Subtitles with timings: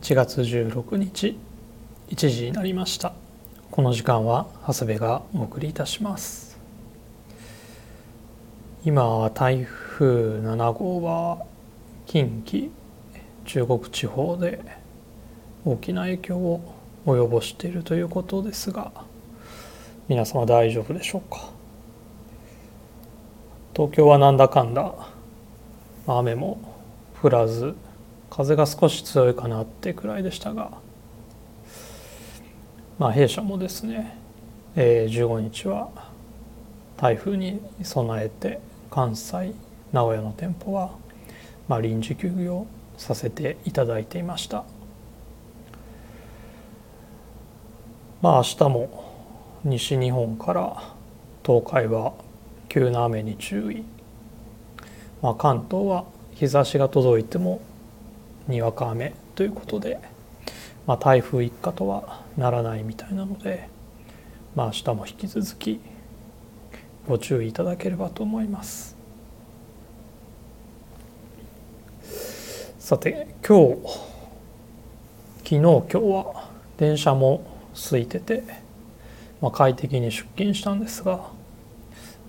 [0.00, 1.38] 8月16日
[2.08, 3.12] 1時になりました。
[3.70, 6.58] この時間は長谷部がお送りいたします。
[8.82, 11.44] 今は台風7号は
[12.06, 12.70] 近畿
[13.44, 14.64] 中国地方で
[15.66, 16.74] 大きな影響を
[17.04, 18.90] 及ぼしているということですが
[20.08, 21.50] 皆様大丈夫でしょうか？
[23.76, 24.94] 東京はなんだかんだ
[26.06, 26.58] 雨も
[27.22, 27.76] 降らず
[28.30, 30.78] 風が少し強いかなってくらいでしたが。
[32.98, 34.16] まあ弊社もですね、
[34.76, 35.88] えー、15日は
[36.96, 39.52] 台風に備えて関西
[39.92, 40.90] 名古屋の店舗は、
[41.66, 42.66] まあ、臨時休業
[42.98, 44.64] させていただいていました。
[48.20, 49.10] まあ明日も
[49.64, 50.82] 西日本から
[51.44, 52.12] 東海は
[52.68, 53.82] 急な雨に注意、
[55.22, 56.04] まあ、関東は
[56.34, 57.62] 日差しが届いても
[58.50, 60.00] にわか雨ということで、
[60.86, 63.68] まあ、台風一過とはならないみたいなので、
[64.54, 65.80] まあ、明日も引き続き
[67.08, 68.96] ご注意いただければと思います。
[72.78, 74.10] さて今日
[75.44, 78.42] 昨日今日は電車も空いてて、
[79.40, 81.30] まあ、快適に出勤したんですが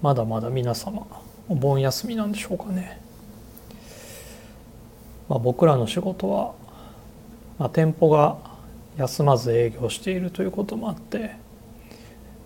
[0.03, 1.07] まだまだ皆様
[1.49, 3.00] お盆休みなんでしょうかね。
[5.31, 6.53] まあ、僕らの仕事は、
[7.57, 8.37] まあ、店舗が
[8.97, 11.37] 休まず営業しているということもあって、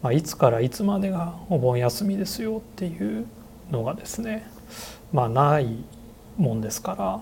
[0.04, 3.26] まあ、いつからいつまでがお盆休みですよっていう
[3.72, 4.48] のがですね
[5.12, 5.84] まあない
[6.38, 7.20] もんですから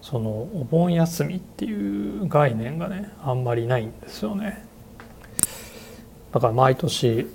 [0.00, 4.64] そのお盆休みっていう概念がねあんまりないんですよね。
[6.32, 7.26] だから毎年、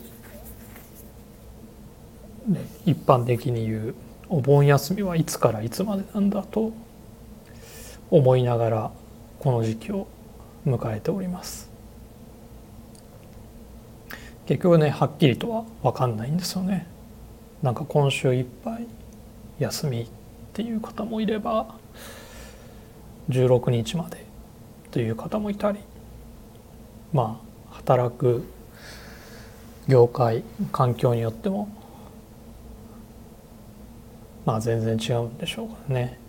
[2.86, 3.96] 一般的に言う
[4.30, 6.74] お盆休みはいつからいつまでなんだと
[8.14, 8.92] 思いながら
[9.39, 10.06] この時期を
[10.67, 11.67] 迎えております。
[14.45, 16.85] 結局ねはっきりとは分かんないんですよね。
[17.63, 18.85] なんか今週いっぱい
[19.57, 20.07] 休みっ
[20.53, 21.74] ていう方もいれば
[23.29, 24.24] 16日まで
[24.91, 25.80] という方もいたり
[27.13, 27.41] ま
[27.72, 28.44] あ働く
[29.88, 31.68] 業界環境によっても
[34.45, 36.22] まあ全然違うんでしょうからね。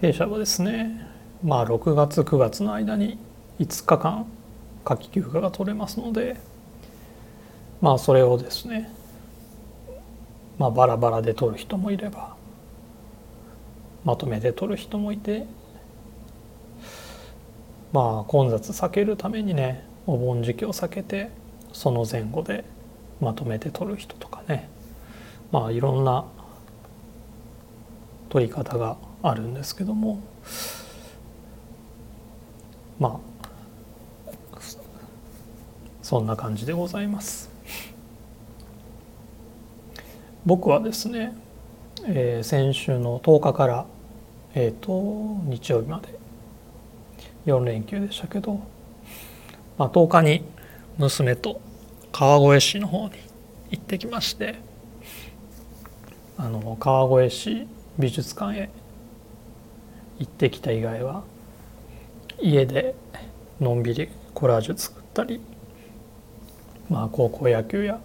[0.00, 1.08] 弊社はですね
[1.42, 3.18] まあ6月9月の間に
[3.58, 4.26] 5日間
[4.84, 6.36] 夏季休暇が取れますので
[7.80, 8.92] まあそれをですね
[10.56, 12.36] まあバラバラで取る人もいれば
[14.04, 15.46] まとめて取る人もいて
[17.92, 21.30] まあ混雑避けるためにねお盆時期を避けて
[21.72, 22.64] その前後で
[23.20, 24.68] まとめて取る人とかね
[25.50, 26.24] まあいろんな
[28.28, 30.20] 取り方があるんですけども
[32.98, 34.60] まあ
[36.02, 37.50] そんな感じでございます。
[40.46, 41.36] 僕はですね、
[42.06, 43.86] えー、先週の10日から
[44.54, 46.18] えっ、ー、と日曜日まで
[47.44, 48.60] 4連休でしたけど、
[49.76, 50.44] まあ、10日に
[50.96, 51.60] 娘と
[52.12, 53.12] 川越市の方に
[53.70, 54.54] 行ってきまして
[56.38, 57.66] あの川越市
[57.98, 58.70] 美術館へ
[60.18, 61.24] 行ってきた以外は
[62.40, 62.94] 家で
[63.60, 65.40] のんびりコラージュ作ったり
[66.88, 68.00] まあ高校野球や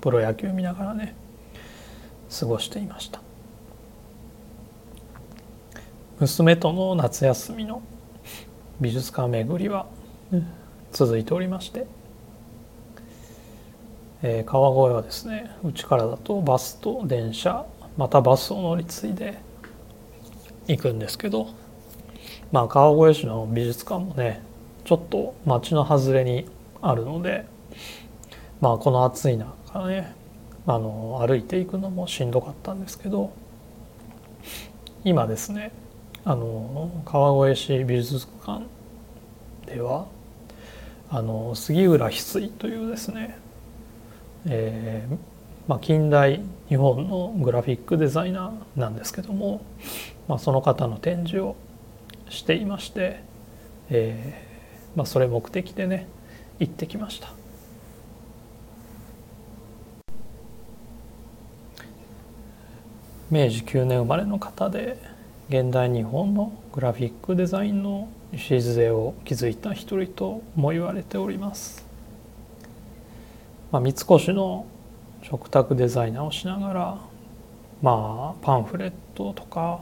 [0.00, 1.14] プロ野球見ながらね
[2.38, 3.22] 過ごしていました。
[6.20, 7.80] 娘との夏休みの
[8.80, 9.86] 美術館巡りは
[10.90, 11.86] 続いておりまして、
[14.22, 17.64] えー、川越はですねうちからだとバスと電車
[17.96, 19.38] またバスを乗り継いで
[20.68, 21.48] 行くんですけど
[22.52, 24.42] まあ川越市の美術館もね
[24.84, 26.46] ちょっと町の外れに
[26.80, 27.46] あるので
[28.60, 30.14] まあこの暑い中ね
[30.66, 33.32] あの歩いていくのもしんどかったんですけど
[35.04, 35.72] 今ですね
[36.24, 38.64] あの川越市美術館
[39.66, 40.06] では
[41.10, 43.38] あの杉浦翡翠というですね、
[44.46, 45.37] えー
[45.68, 49.60] まあ、近代日本のグラフィックデザイナーなんですけども
[50.28, 51.56] まあ、その方の展示を
[52.28, 53.22] していまして、
[53.88, 56.06] えーまあ、それ目的でね
[56.58, 57.32] 行ってきました。
[63.30, 64.98] 明治9年生まれの方で
[65.50, 71.86] 現代日本のグラフィックデザインの礎を築いた一人とも言われております。
[73.70, 74.66] まあ、三越の
[75.22, 76.98] 食卓デザイナーをしながら
[77.82, 79.80] まあパンフレットとか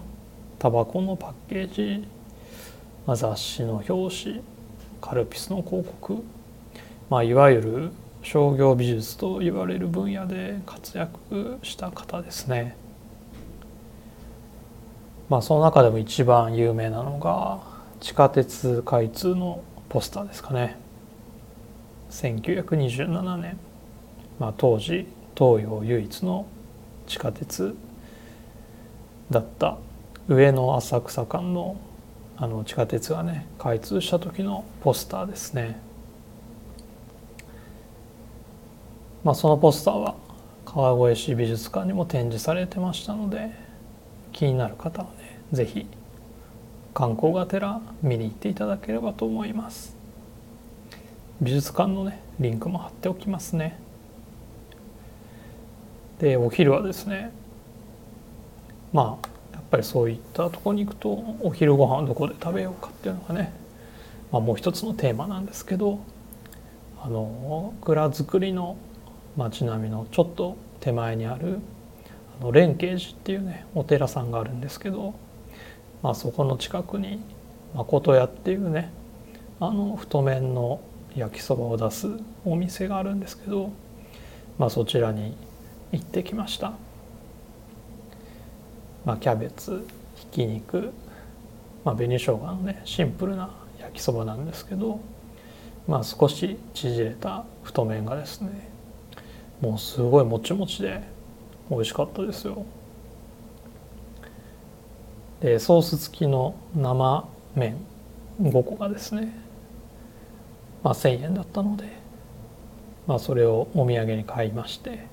[0.59, 2.07] タバコのパッケージ、
[3.07, 4.43] まあ、雑誌の表紙
[5.01, 6.23] カルピスの広告、
[7.11, 7.91] まあ、いわゆる
[8.23, 12.77] 商業美術と言われる分野で活躍した方ですね。
[15.29, 17.61] まあその中でも一番有名なのが
[18.01, 20.77] 地下鉄開通のポスターですかね。
[22.11, 23.59] 1927年、
[24.39, 25.07] まあ、当時
[25.37, 26.47] 東洋唯一の
[27.07, 27.77] 地下鉄
[29.31, 29.79] だった。
[30.29, 31.77] 上野浅草間の
[32.37, 35.81] あの地下鉄がね開通した時のポスターですね。
[39.25, 40.15] まあ、そのポスターは
[40.65, 43.51] 川越市美術館にも展示されてましたので
[44.33, 45.87] 気になる方はね是非
[46.93, 49.97] 観光がてら見に行っていただければと思います。
[51.41, 53.79] 美術館のねリンクも貼っておきますね。
[56.19, 57.33] でお昼はですね
[58.93, 61.11] まあやっぱりそういったとこに行くと
[61.41, 63.53] お昼ご飯をどこで食べようかっていうのがね、
[64.33, 66.01] まあ、もう一つのテーマなんですけど
[67.03, 68.77] あの蔵造りの
[69.37, 71.59] 町並みのちょっと手前にある
[72.41, 75.15] あの蓮慶寺っていうねお寺さんがあるんですけど、
[76.03, 77.21] まあ、そこの近くに
[77.75, 78.91] 誠屋っていうね
[79.61, 80.81] あの太麺の
[81.15, 82.09] 焼きそばを出す
[82.45, 83.73] お店があるんですけど、
[84.59, 85.37] まあ、そちらに
[85.93, 86.73] 行ってきました。
[89.07, 89.87] まあ、キャベツ
[90.17, 90.93] ひき肉、
[91.85, 94.99] まあ、紅生姜のねシンプルな焼きそばなんですけど、
[95.87, 98.69] まあ、少し縮れた太麺がですね
[99.61, 101.03] もうすごいもちもちで
[101.71, 102.67] 美味しかったですよ
[105.41, 107.77] でソース付きの生麺
[108.43, 109.33] 5個がですね、
[110.83, 111.85] まあ、1,000円だったので、
[113.07, 115.07] まあ、それをお土産に買いまして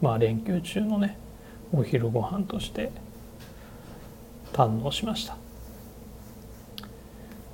[0.00, 1.18] まあ連休中のね
[1.72, 2.90] お昼ご飯として
[4.52, 5.36] 堪能しました。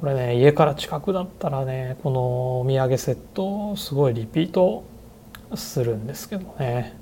[0.00, 4.84] これね家から近くだったらねこのお土産セットすごいリピート
[5.54, 6.96] するんですけどね。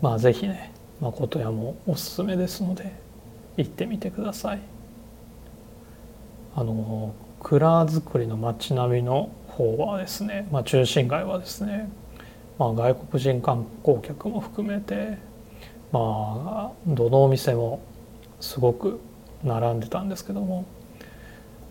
[0.00, 2.94] まあ是非ね誠屋もおすすめですので
[3.56, 4.60] 行ってみてください。
[6.56, 11.90] あの蔵造りの街並みの方はですね、まあ、中心街はですね、
[12.58, 15.18] まあ、外国人観光客も含めて
[15.90, 17.80] まあどのお店も
[18.40, 19.00] すごく
[19.42, 20.64] 並んでたんですけども、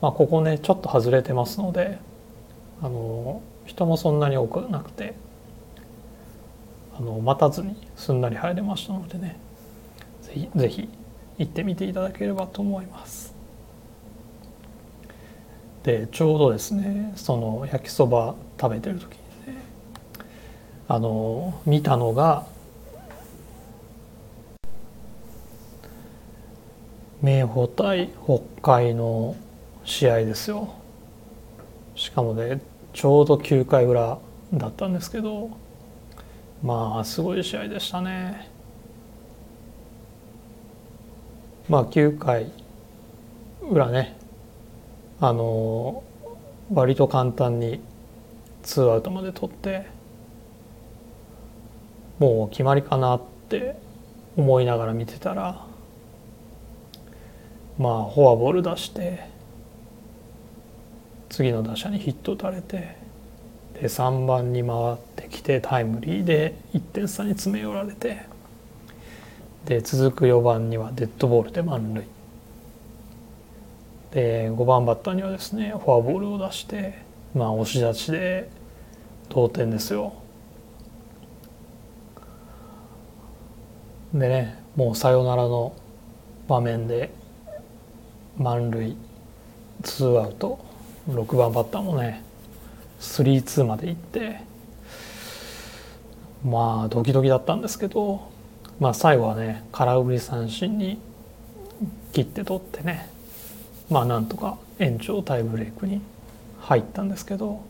[0.02, 2.00] まあ、ここねちょっと外れてますので
[2.82, 5.14] あの人もそんなに多くなくて
[6.98, 9.38] あの待たずにすんなり入れましたのでね
[10.22, 10.90] ぜひぜひ
[11.38, 13.34] 行ってみていただければと思います。
[15.84, 19.18] でちょうどですねその焼きそば食べてる時
[20.88, 22.46] あの見たのが
[27.22, 29.36] 明豊対北海の
[29.86, 30.74] 試合ですよ
[31.96, 32.62] しかもね
[32.94, 34.18] ちょうど9回裏
[34.54, 35.50] だったんですけど
[36.62, 38.50] まあすごい試合でしたね。
[41.68, 42.52] まあ9回
[43.70, 44.16] 裏ね
[45.20, 46.04] あの
[46.74, 47.82] 割と簡単に
[48.64, 49.86] ツーアウトまで取って
[52.20, 53.76] もう決まりかなって
[54.38, 55.66] 思いながら見てたら
[57.78, 59.28] まあフォアボール出して
[61.30, 62.96] 次の打者にヒット打たれて
[63.74, 68.22] で3番に回ってきてタイムリーで1点差に詰め寄られて
[69.66, 72.04] で続く4番にはデッドボールで満塁
[74.12, 77.00] で5番バッターにはですねフォアボールを出して
[77.34, 78.50] まあ押し出しで
[79.30, 80.23] 同点ですよ。
[84.14, 85.74] でねもうサヨナラの
[86.48, 87.12] 場面で
[88.38, 88.96] 満塁
[89.84, 90.60] ツーアウト
[91.10, 92.24] 6番バッターもね
[93.00, 94.42] 3-2まで行って
[96.46, 98.30] まあドキドキだったんですけど、
[98.80, 101.00] まあ、最後はね空振り三振に
[102.14, 103.10] 切って取ってね
[103.90, 106.02] まあなんとか延長タイブレークに
[106.62, 107.64] 入ったんですけど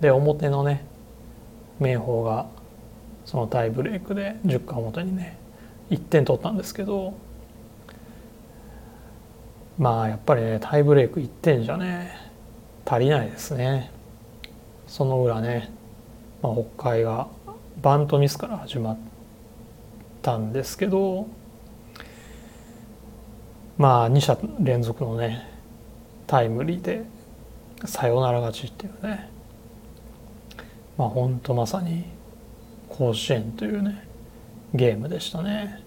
[0.00, 0.84] で表のね
[1.78, 2.46] 明豊が
[3.30, 5.38] そのタイブレークで10回表にね
[5.90, 7.14] 1点取ったんですけど
[9.78, 12.10] まあやっぱりねタイブレーク1点じゃね
[12.84, 13.92] 足りないですね。
[14.88, 15.70] その裏ね、
[16.42, 17.28] まあ、北海が
[17.80, 18.98] バントミスから始まっ
[20.22, 21.28] たんですけど
[23.78, 25.48] まあ2者連続のね
[26.26, 27.04] タイムリーで
[27.84, 29.30] サヨナラ勝ちっていうね。
[30.98, 32.18] まあ本当まさに
[33.00, 34.06] 甲子園というね
[34.74, 35.80] ゲームでしたね。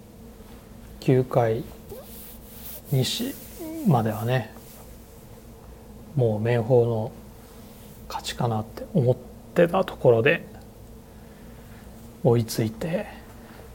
[1.02, 1.64] 9回
[2.92, 3.36] 西
[3.88, 4.52] まではね
[6.16, 7.12] もう明豊の
[8.08, 9.16] 勝ちかなって思っ
[9.54, 10.44] てたところで
[12.24, 13.06] 追いついて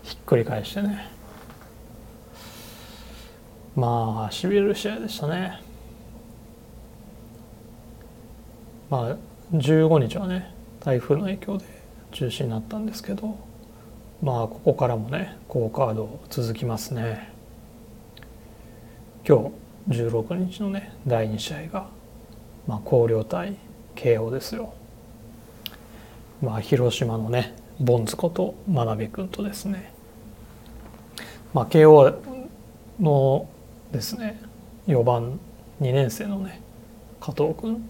[0.02, 1.09] ひっくり返してね
[3.76, 5.62] まあしびれる試合でしたね
[8.90, 9.16] まあ
[9.52, 11.77] 15日はね台風の影響で
[12.12, 13.36] 中止になったんですけど
[14.22, 17.32] まあここからもね好カード続きますね。
[19.26, 19.52] 今
[19.88, 21.88] 日16日のね第2試合が、
[22.66, 23.56] まあ、広陵対
[23.94, 24.72] 慶応ですよ。
[26.42, 29.92] まあ広島のねボンズこと真鍋君とですね。
[31.54, 32.18] まあ慶応
[32.98, 33.48] の
[33.92, 34.40] ですね
[34.86, 35.38] 4番
[35.80, 36.60] 2年生のね
[37.20, 37.84] 加藤君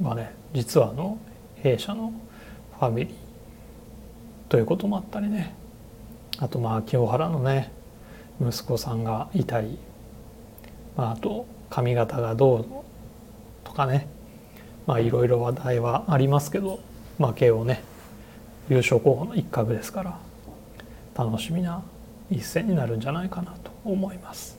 [0.00, 1.18] はね実はあの
[1.56, 2.12] 弊社の
[2.88, 3.14] ファミリー。
[4.48, 5.54] ということもあったりね。
[6.38, 7.70] あとまあ清原のね
[8.40, 9.78] 息子さんがいたり、
[10.96, 12.66] まあ、あと髪型がどう
[13.64, 14.08] とかね。
[14.86, 16.80] まあいろいろ話題はありますけど。
[17.18, 17.82] まあ慶応ね
[18.68, 20.18] 優勝候補の一角ですから。
[21.16, 21.82] 楽しみな
[22.28, 24.58] 一戦になるんじゃないかなと思います。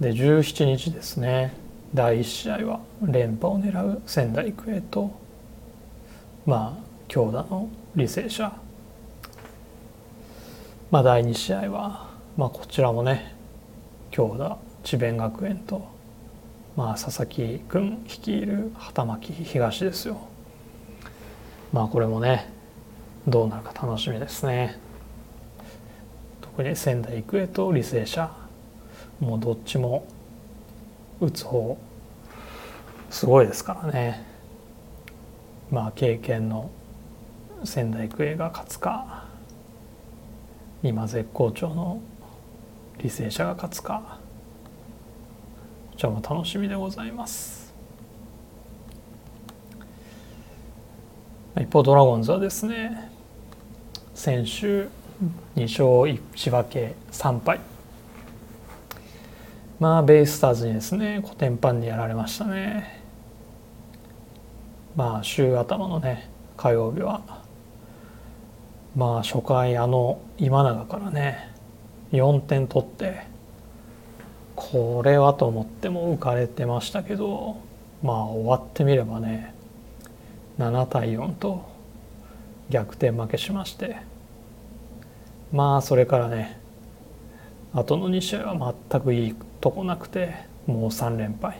[0.00, 1.52] で17日ですね。
[1.94, 5.10] 第1試合は連覇を狙う仙台育英と
[6.48, 8.50] まあ強打の履正社。
[10.90, 13.34] まあ第2試合はまあこちらもね
[14.10, 15.86] 強打智弁学園と
[16.74, 20.16] まあ佐々木君率いる畑巻東ですよ。
[21.70, 22.50] まあこれもね
[23.26, 24.78] どうなるか楽しみですね。
[26.40, 28.30] 特に仙台育英と履正社
[29.20, 30.06] もうどっちも
[31.20, 31.76] 打つ方
[33.10, 34.27] すごいですからね。
[35.70, 36.70] まあ経験の
[37.64, 39.26] 仙台育英が勝つか
[40.82, 42.00] 今絶好調の
[42.98, 44.18] 履正社が勝つか
[45.90, 47.74] こちらも楽しみでございます。
[51.60, 53.10] 一方ドラゴンズはですね
[54.14, 54.88] 先週
[55.56, 57.58] 2勝1分け3敗。
[59.80, 62.97] まあベイスターズにですねコテンパンにやられましたね。
[64.98, 67.22] まあ週頭のね火曜日は
[68.96, 71.54] まあ初回あの今永からね
[72.10, 73.22] 4点取って
[74.56, 77.58] これはと思っても浮かれてましたけど
[78.02, 79.54] まあ終わってみればね
[80.58, 81.70] 7対4と
[82.68, 83.98] 逆転負けしまして
[85.52, 86.58] まあそれからね
[87.72, 90.34] 後の2試合は全くいいとこなくて
[90.66, 91.58] もう3連敗、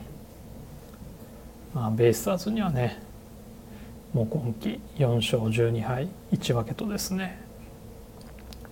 [1.73, 3.07] まあ、ベイスターズにはね
[4.19, 7.41] もう今季4勝12敗1分けとですね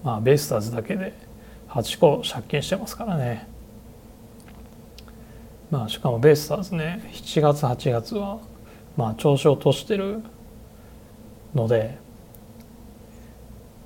[0.03, 1.12] まあベイスターズだけで
[1.69, 3.47] 8個借金してますからね
[5.71, 8.41] まあしかもベイスターズね7月8月は
[8.97, 10.21] まあ調子を落としてる
[11.55, 11.97] ので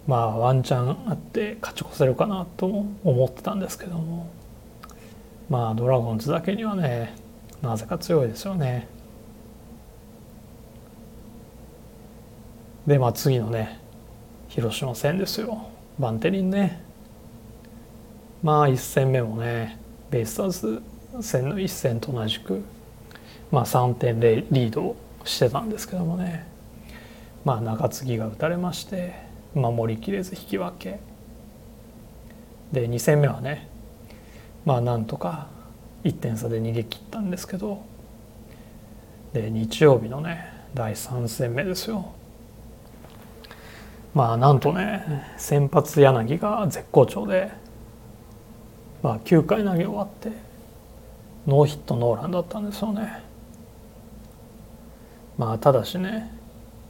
[0.06, 4.30] まあワンチャンあって勝ち越せるかなと思ってたんですけども
[5.50, 7.14] まあドラゴンズだけにはね
[7.60, 8.88] なぜか強いですよね。
[12.90, 13.78] でまあ次のね
[14.48, 15.68] 広島戦ですよ。
[15.96, 16.82] バンテリンね。
[18.42, 19.78] まあ1戦目もね
[20.10, 20.82] ベイスターズ
[21.20, 22.64] 戦の1戦と同じく
[23.52, 26.48] まあ3点でリードしてたんですけどもね。
[27.44, 29.14] まあ中継ぎが打たれまして
[29.54, 30.98] 守りきれず引き分け。
[32.72, 33.68] で2戦目はね
[34.64, 35.46] まあなんとか
[36.02, 37.84] 1点差で逃げ切ったんですけど。
[39.32, 42.14] で日曜日のね第3戦目ですよ。
[44.14, 47.52] まあなんとね先発柳が絶好調で、
[49.02, 50.32] まあ、9回投げ終わって
[51.46, 53.22] ノーヒットノーランだったんですよね。
[55.38, 56.30] まあただしね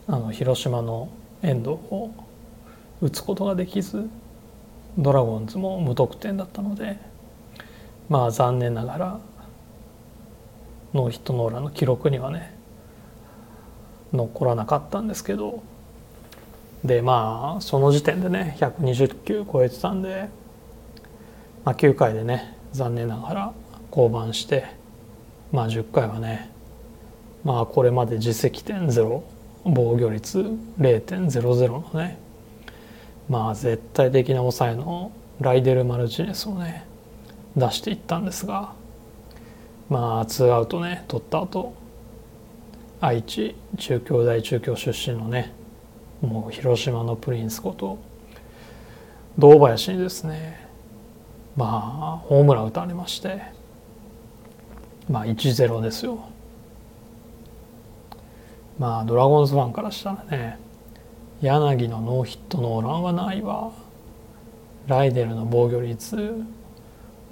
[0.08, 1.08] あの広島の
[1.42, 2.10] 遠藤を
[3.00, 4.08] 打つことができず
[4.98, 6.98] ドラゴンズも無得点だったので
[8.08, 9.20] まあ残念ながら
[10.92, 12.52] ノーヒットノーランの記録にはね
[14.12, 15.62] 残らなかったんですけど
[16.84, 20.28] でまあその時点でね120球超えてたんで、
[21.64, 23.52] まあ、9回でね残念ながら
[23.90, 24.66] 降板して
[25.52, 26.50] まあ10回はね
[27.44, 29.22] まあこれまで実績点0
[29.64, 30.38] 防御率
[30.78, 32.18] 0.00のね
[33.28, 36.84] まあ絶対的な抑えのライデル・マルチネスをね
[37.56, 38.72] 出していったんですが
[39.88, 41.74] まあツーアウトね取った後
[43.00, 45.52] 愛知中京大中京出身のね
[46.20, 47.98] もう広島のプリンスこと
[49.38, 50.68] 堂林にですね。
[51.56, 53.42] まあホームラン打たれまして
[55.08, 56.18] まあ1-0ですよ。
[58.78, 60.58] まあドラゴンズファンからしたらね
[61.40, 63.72] 柳のノーヒットノーランはないわ。
[64.86, 66.42] ライデルの防御率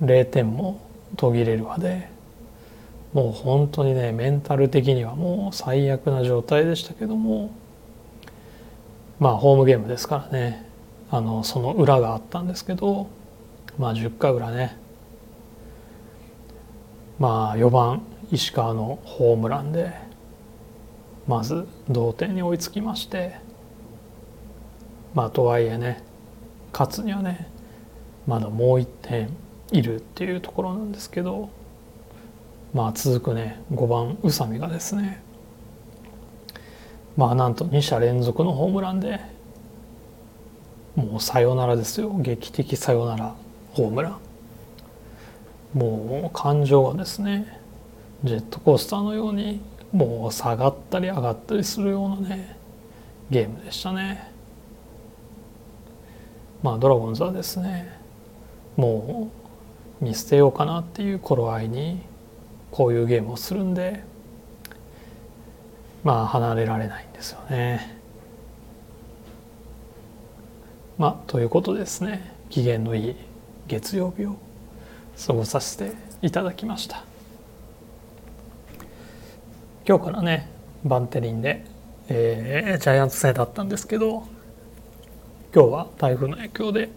[0.03, 0.81] 0点も
[1.17, 2.09] 途切れるわで
[3.13, 7.51] もう本当にねメンタル的にはもう最悪な状態でしたけども
[9.19, 10.67] まあホームゲームですからね。
[11.11, 13.09] あのその裏があったんですけど
[13.79, 14.77] まあ10回裏ね。
[17.19, 19.93] まあ4番石川のホームランで
[21.27, 23.37] まず同点に追いつきまして
[25.15, 26.03] まあとはいえね
[26.73, 27.49] 勝つにはね
[28.27, 29.31] まだもう1点
[29.73, 31.51] いるっていうところなんですけど
[32.73, 35.23] まあ続くね5番宇佐美がですね
[37.19, 39.19] まあなんと2者連続のホームランで
[40.95, 42.17] もうさよならですよ。
[42.19, 43.35] 劇的さよなら。
[43.73, 44.19] ホームラン。
[45.75, 47.61] もう感情がですね
[48.23, 49.61] ジェットコースターのように
[49.93, 52.57] もう下がったり上がったりするようなね
[53.31, 54.31] ゲームでしたね。
[56.63, 57.99] まあドラゴンズはですね
[58.77, 59.29] も
[60.01, 62.01] う見捨てようかなっていう頃合いに
[62.71, 64.05] こういうゲームをするんで
[66.09, 67.99] まあ離れられないんですよね。
[70.97, 72.33] まあということですね。
[72.49, 73.17] 機嫌のいい
[73.67, 74.37] 月曜日を
[75.27, 77.05] 過ごさせていただきました。
[79.87, 80.49] 今日からね
[80.83, 81.67] バンテリンで、
[82.09, 84.27] えー、ジャイアンツ戦だったんですけど
[85.55, 86.89] 今日は台風の影響で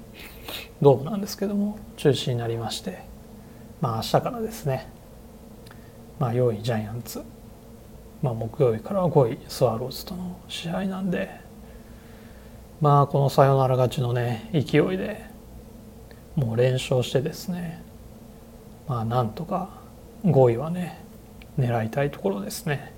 [0.82, 3.04] ドームなんですけども中止になりまして
[3.82, 4.88] まあ明日からですね。
[6.18, 7.22] まあ4位ジャイアンツ、
[8.22, 11.42] まあ、木曜日からは5位スワローズとの試合なんで。
[12.82, 15.24] まあこのサヨナラ勝ちのね勢いで
[16.36, 17.84] もう連勝してですね。
[18.88, 19.70] まあなんとか
[20.26, 21.00] 5位はね
[21.60, 22.94] 狙いたいところですね。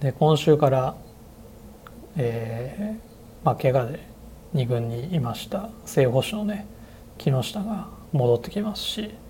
[0.00, 0.94] で今週から、
[2.16, 4.06] えーまあ、怪我で
[4.54, 6.66] 2軍にいました正捕手のね
[7.16, 9.23] 木下が戻ってきますし。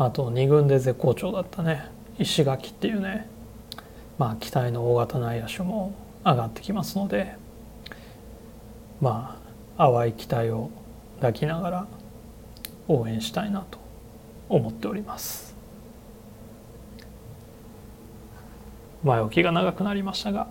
[0.00, 1.86] あと2軍で絶好調だったね。
[2.20, 3.28] 石垣っていうね。
[4.16, 5.92] まあ期待の大型内野手も
[6.24, 7.34] 上がってきますので。
[9.00, 9.40] ま
[9.76, 10.70] あ淡い期待を
[11.16, 11.86] 抱きながら
[12.86, 13.78] 応援したいなと
[14.48, 15.56] 思っております。
[19.02, 20.48] 前置きが長くなりましたが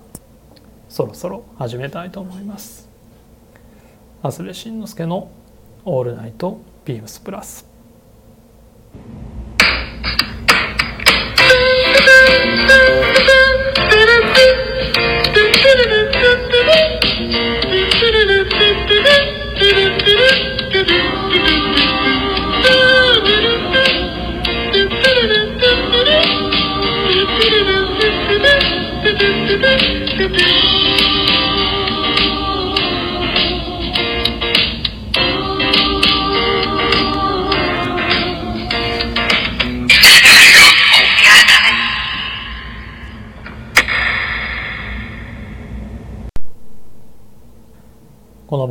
[0.87, 2.89] そろそろ始めたいと思います。
[4.23, 5.29] アスレ慎之介の
[5.85, 7.65] 「オールナイトビームスプラス」
[12.27, 12.77] この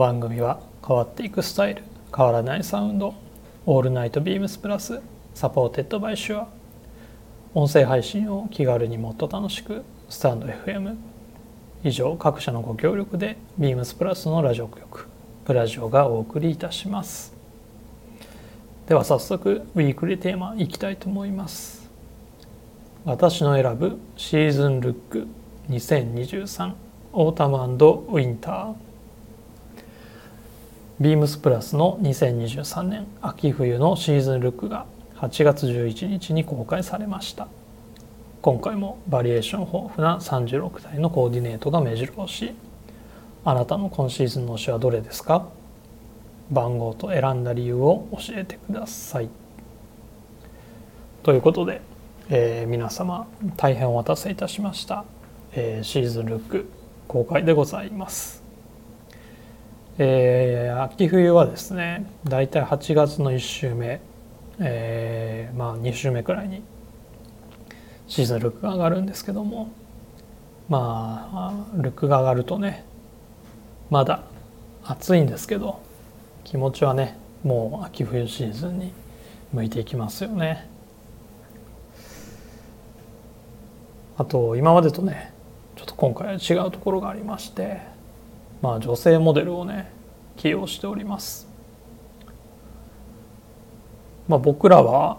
[0.07, 1.83] 番組は変わっていくスタイル
[2.17, 3.13] 変わらないサウンド
[3.67, 6.49] All Night BEAMS+ supported by Shure
[7.55, 10.95] 音声配信を気軽にもっと楽しくスタンド FM
[11.83, 15.09] 以上各社のご協力でビームスプラスのラジオ局
[15.45, 17.35] プラジオがお送りいたします。
[18.87, 21.91] では早速ウィークリーテーマいきたいと思います。
[23.05, 25.27] 私の選ぶシーズンルック
[25.69, 26.75] 2023
[27.13, 28.86] オータムウィンター。
[30.99, 37.49] ビームスプラスの2023年秋冬のシーズンルックが8月11日に公開されました。
[38.41, 42.55] 今回もバリエーション豊富な36体のコーディネートが目白押し。
[43.45, 45.47] あなたの今シーズンの推しはどれですか？
[46.51, 49.29] 番号と選んだ理由を教えてください。
[51.23, 51.83] ということで、
[52.31, 53.27] えー、皆様
[53.59, 55.05] 大変お待たせいたしました、
[55.53, 56.67] えー、シーズンルック
[57.07, 58.46] 公開でございます。
[59.99, 64.01] えー、秋冬はですねだいたい8月の1週目、
[64.59, 66.63] えー、まあ2週目くらいに
[68.07, 69.71] シーズンルックが上がるんですけども
[70.69, 72.85] まあルックが上がるとね
[73.89, 74.25] まだ
[74.85, 75.81] 暑いんですけど
[76.45, 78.93] 気持ちはねもう秋冬シーズンに
[79.55, 80.69] 向いていきますよね。
[84.19, 85.33] あと今までとね
[85.77, 87.96] ちょっと今回は違うところがありまして
[88.63, 89.93] まあ、女性モデルをね
[90.37, 91.49] 起用しております。
[94.29, 95.19] まあ、僕らは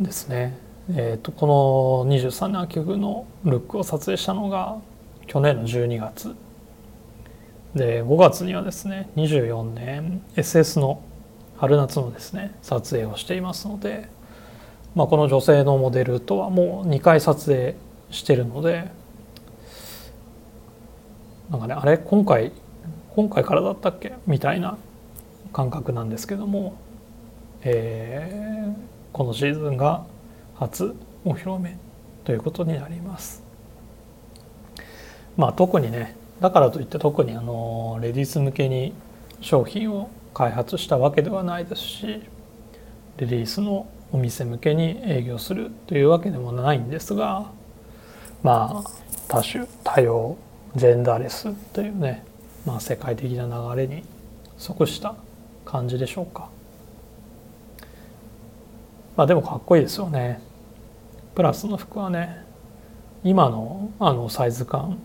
[0.00, 0.58] ですね、
[0.90, 4.78] えー、とこの23年秋冬のルックを撮影したのが
[5.26, 6.34] 去年の12月
[7.74, 11.02] で5月にはですね24年 SS の
[11.56, 14.08] 春夏のですね撮影をしていますので、
[14.94, 17.76] まあ、この女性のモデルとはもう2回撮影
[18.10, 18.90] してるので
[21.50, 21.96] なんかねあれ？
[21.96, 22.52] 今回
[23.18, 24.12] 今回からだったっけ？
[24.28, 24.78] みたいな
[25.52, 26.76] 感覚なんですけども、
[27.62, 28.74] えー、
[29.12, 30.04] このシーズンが
[30.54, 31.76] 初お披露目
[32.22, 33.42] ということになります。
[35.36, 38.92] まあ特にねだからといって特にあのレディース向けに
[39.40, 42.06] 商品を開発したわけではないですし
[43.16, 47.50] レディースのお店向けに営業するというわけでもないんですが
[48.44, 48.90] まあ
[49.26, 50.36] 多種多様
[50.76, 52.24] ジェンダーレスというね、
[52.68, 54.02] まあ、世界的な流れに
[54.58, 55.14] 即した
[55.64, 56.50] 感じでしょうか。
[59.16, 60.42] まあでもかっこいいですよね。
[61.34, 62.44] プラスの服はね
[63.24, 64.98] 今のあのサイズ感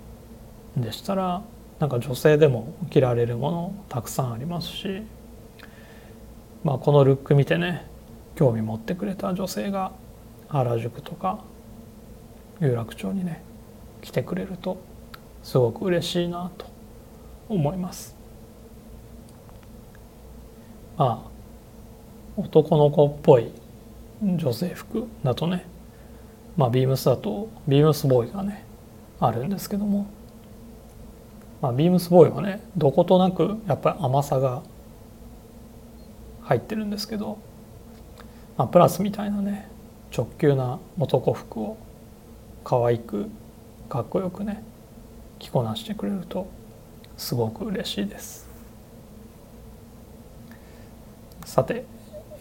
[0.76, 1.41] でしたら
[1.80, 5.02] なんか女性でも着られるものたくさんありますし、
[6.65, 7.86] まあ、このルック見てね
[8.36, 9.93] 興味持ってくれた女性が
[10.49, 11.39] 原宿とか
[12.60, 13.41] 有楽町にね
[14.02, 14.78] 来てくれると
[15.43, 16.72] すごく嬉しいなと
[17.53, 18.15] 思います。
[20.97, 21.29] まあ
[22.37, 23.51] 男の子っぽい
[24.21, 25.65] 女性服だとね
[26.55, 28.63] まあビームスだとビームスボーイがね
[29.19, 30.07] あるんですけども
[31.63, 34.63] まあ、ビームスボーイはねどことなくやっぱり甘さが
[36.41, 37.37] 入ってるんですけど、
[38.57, 39.69] まあ、プラスみたいなね
[40.13, 41.77] 直球な男服を
[42.65, 43.29] 可愛く
[43.87, 44.61] かっこよくね
[45.39, 46.47] 着こなしてくれると
[47.23, 48.49] すごく嬉しいです。
[51.45, 51.86] さて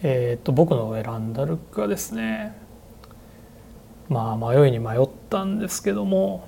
[0.01, 2.53] えー、っと僕の選んだルックはですね
[4.09, 6.45] まあ迷いに迷ったんですけども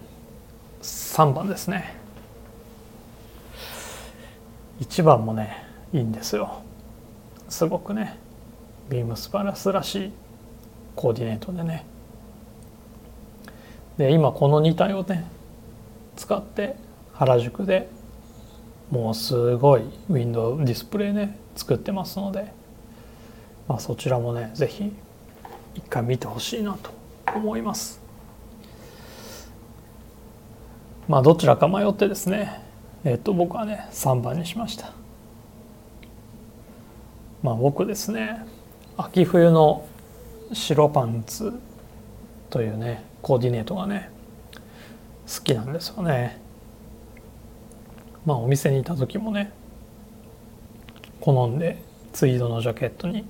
[0.81, 1.95] 3番ですね。
[4.81, 6.61] 1番もねいいんですよ。
[7.47, 8.17] すごくね
[8.89, 10.11] ビームスパラスらしい
[10.97, 11.85] コーディネートでね。
[13.97, 15.25] で今この2体をね
[16.17, 16.75] 使って
[17.13, 17.87] 原宿で
[18.91, 22.51] もうすごいウィンドウディスプレイね作ってますので、
[23.67, 24.93] まあ、そちらもね是非
[25.73, 26.91] 一回見てほしいなと
[27.33, 27.99] 思います。
[31.07, 32.61] まあどちらか迷ってですね
[33.03, 34.93] えっと僕はね3番にしました。
[37.43, 38.45] まあ僕ですね
[38.97, 39.85] 秋冬の
[40.53, 41.53] 白パンツ
[42.49, 44.09] というねコーディネートがね
[45.27, 46.44] 好きなんですよね。
[48.25, 49.51] まあお店にいた時もね
[51.21, 51.81] 好んで
[52.13, 53.25] ツイードのジャケットに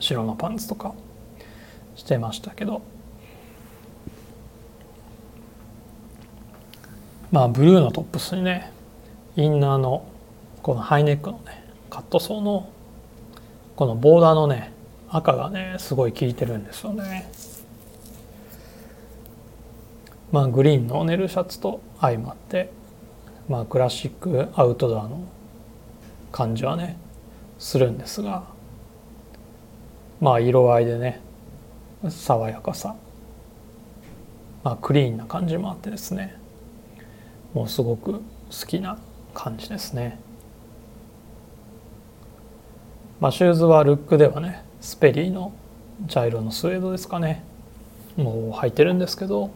[0.00, 0.94] 白のパンツとか
[1.96, 2.82] してましたけど。
[7.30, 8.72] まあブルーのトップスにね
[9.36, 10.06] インナーの
[10.62, 12.70] このハイネックのねカットソーの
[13.76, 14.72] このボーダーのね
[15.10, 17.30] 赤がねすごい効いてるんですよね。
[20.32, 22.70] まあグリーンのネルシャツと相まって
[23.48, 25.22] まあクラシックアウトドアの
[26.30, 26.98] 感じはね
[27.58, 28.44] するんですが
[30.20, 31.20] まあ色合いでね
[32.08, 32.94] 爽やかさ
[34.62, 36.36] まあクリーンな感じもあってですね
[37.54, 38.20] もうすごく好
[38.66, 38.98] きな
[39.34, 40.18] 感じですね。
[43.20, 45.52] まあ、シューズはルックではねスペリーの
[46.06, 47.42] 茶色のスウェードですかね
[48.16, 49.50] もう履いてるんですけど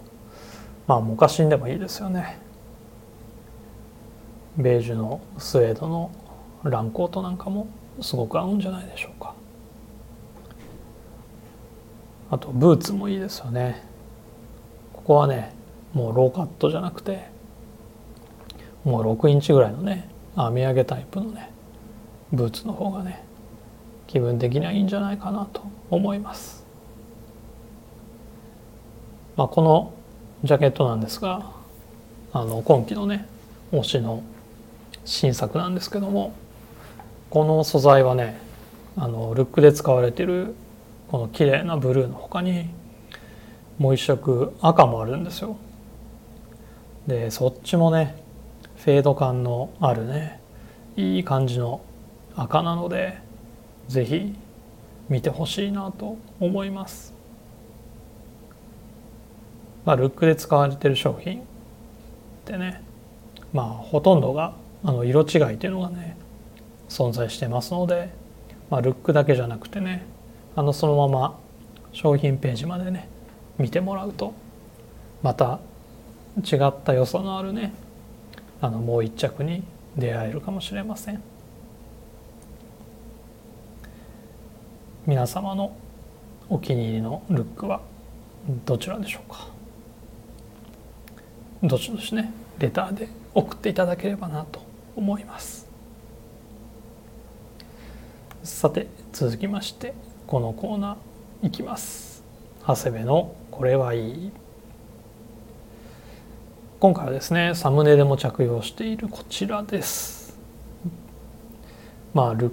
[0.89, 2.42] まあモカシンでもいいですよね
[4.57, 6.11] ベージュのスウェードの
[6.65, 7.69] ランコートなんかも
[8.01, 9.35] すごく合うんじゃないでしょうか
[12.31, 13.83] あとブーツもいいですよね
[14.93, 15.55] ここはね
[15.93, 17.31] もうローカットじゃなくて
[18.85, 21.51] もう6インチぐらいのね編み上げタイプのね
[22.33, 23.25] ブーツの方がね
[24.07, 26.63] 気分的にはいいんじゃないかなと思います。
[29.37, 29.95] まあ、この
[30.45, 31.51] ジャケットなんですが
[32.35, 33.27] あの今季のね
[33.73, 34.23] 推しの
[35.05, 36.33] 新作なんですけども
[37.31, 38.41] この素材はね
[38.97, 40.55] あのルックで使われてる
[41.11, 42.71] この綺麗なブルーの他に
[43.79, 45.57] もう一色赤もあるんですよ。
[47.07, 48.23] でそっちもね
[48.77, 50.41] フェード感のあるね
[50.97, 51.81] いい感じの
[52.37, 53.19] 赤なので
[53.89, 54.35] 是非
[55.09, 57.13] 見てほしいなと思います。
[59.85, 61.43] まあ、ルックで使われてる商品っ
[62.45, 62.83] てね
[63.53, 66.17] まあほとんどがあの色違いっていうのがね
[66.89, 68.11] 存在してますので、
[68.71, 70.05] まあ、ルックだけじゃなくてね
[70.57, 71.39] あのそのまま
[71.93, 73.09] 商品ページまでね
[73.59, 74.35] 見てもらうと
[75.23, 75.61] また
[76.39, 77.73] 違った良さのあるね
[78.61, 79.63] あのもう一着に
[79.97, 81.23] 出会えるかもしれません。
[85.05, 85.77] 皆様の
[86.49, 87.81] お気に入りのルックは
[88.65, 89.49] どちらでしょうか？
[91.63, 92.33] どしどしね？
[92.59, 94.63] レターで送っていただければなと
[94.97, 95.67] 思います。
[98.43, 99.95] さて続きまして
[100.27, 102.23] このコーナーいきます。
[102.67, 104.33] 長谷部のこれはいい。
[106.81, 110.39] 今回はですねサムネでも着用しているこちらです。
[112.15, 112.53] まあル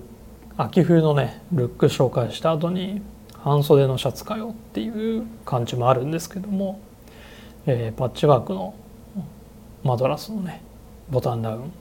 [0.58, 3.02] 秋冬のねルック紹介した後に
[3.34, 6.80] 半袖のシャツかよっていう感じもあるんですけども、
[7.66, 8.74] えー、パッチワークの
[9.84, 10.62] マドラスのね
[11.10, 11.72] ボタンダウン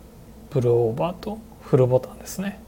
[0.51, 2.61] プルオーバーとフルボタンですね、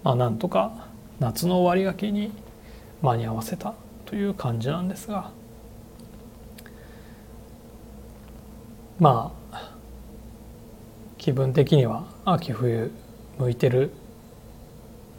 [0.04, 0.88] まあ、なんとか
[1.20, 2.32] 夏の終わりがけに
[3.02, 3.74] 間に合わせた
[4.06, 5.32] という感じなんですが
[9.00, 9.76] まあ
[11.18, 12.92] 気分的には秋冬
[13.38, 13.92] 向いてる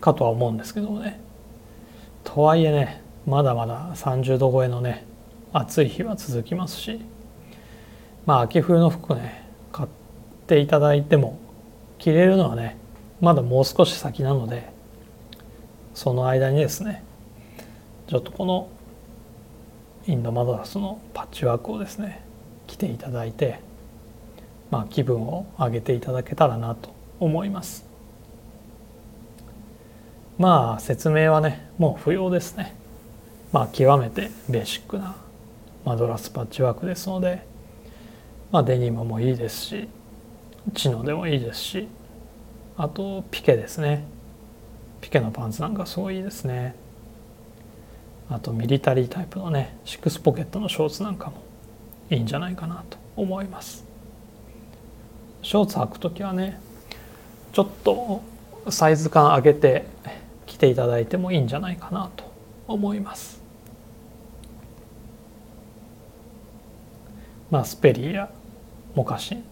[0.01, 1.21] かとは思うんですけどもね。
[2.25, 5.07] とはいえねまだまだ30度超えのね
[5.53, 7.01] 暑い日は続きますし
[8.25, 9.89] まあ秋冬の服ね買っ
[10.47, 11.39] ていただいても
[11.99, 12.77] 着れるのはね
[13.21, 14.71] まだもう少し先なので
[15.95, 17.03] その間にですね
[18.07, 18.69] ちょっとこの
[20.07, 22.23] インドマドラスのパッチワークをですね
[22.69, 23.59] 着ていただいて
[24.71, 27.85] まあ気分を上げていただけたらなと思います。
[30.39, 32.75] まあ説明はねもう不要ですね。
[33.53, 35.17] まあ極めてベーシックな
[35.85, 37.45] マドラスパッチワークですので、
[38.51, 39.89] まあ、デニムもいいですし
[40.75, 41.89] チノでもいいですし
[42.77, 44.05] あとピケですね。
[45.01, 46.75] ピケのパンツなんかすごいいいですね。
[48.31, 51.43] あとミリタリータイプのねシックスポケットのショーツなんかも
[52.11, 53.85] いいんじゃないかなと思います。
[55.43, 56.61] ショーツ履く時はね
[57.53, 58.23] ちょっと
[58.69, 59.87] サイズ感上げて
[60.47, 62.31] 着ていただいてもいいんじゃないかなと
[62.69, 63.40] 思います。
[67.51, 68.31] まあ、スペリーや
[68.95, 69.45] モカシン、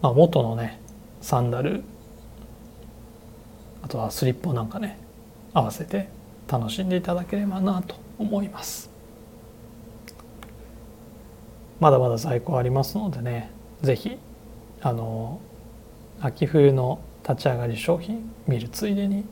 [0.00, 0.80] まあ、元のね
[1.20, 1.82] サンダル。
[3.82, 4.98] あとはスリッポなんかね
[5.52, 6.08] 合わせて
[6.48, 8.90] 楽しんでいただければなと思います。
[11.78, 13.50] まだまだ在庫ありますのでね
[13.82, 14.18] 是非
[14.80, 15.40] あの
[16.20, 19.24] 秋冬の立ち上がり商品見るついでに